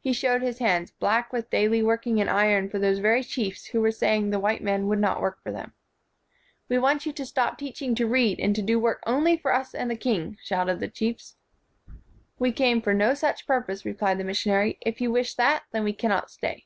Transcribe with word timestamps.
He 0.00 0.14
showed 0.14 0.40
his 0.40 0.60
hands, 0.60 0.92
black 0.92 1.30
with 1.30 1.50
daily 1.50 1.82
working 1.82 2.16
in 2.16 2.26
iron 2.26 2.70
for 2.70 2.78
those 2.78 3.00
very 3.00 3.22
chiefs 3.22 3.66
who 3.66 3.82
were 3.82 3.90
saying 3.90 4.30
the 4.30 4.40
white 4.40 4.62
men 4.62 4.86
would 4.86 4.98
not 4.98 5.20
work 5.20 5.42
for 5.42 5.52
them. 5.52 5.74
"We 6.70 6.78
want 6.78 7.04
you 7.04 7.12
to 7.12 7.26
stop 7.26 7.58
teaching 7.58 7.94
to 7.96 8.06
read, 8.06 8.40
and 8.40 8.56
to 8.56 8.62
do 8.62 8.78
work 8.80 9.02
only 9.04 9.36
for 9.36 9.52
us 9.52 9.74
and 9.74 9.90
the 9.90 9.96
king," 9.96 10.38
shouted 10.42 10.80
the 10.80 10.88
chiefs. 10.88 11.36
"We 12.38 12.50
came 12.50 12.80
for 12.80 12.94
no 12.94 13.12
such 13.12 13.46
purpose," 13.46 13.84
replied 13.84 14.16
the 14.16 14.24
missionary. 14.24 14.78
"If 14.80 15.02
you 15.02 15.12
wish 15.12 15.34
that, 15.34 15.64
then 15.72 15.84
we 15.84 15.92
cannot 15.92 16.30
stay." 16.30 16.64